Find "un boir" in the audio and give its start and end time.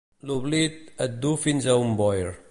1.83-2.33